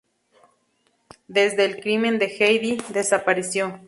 [1.27, 3.79] Desde el crimen de Heidi, desapareció.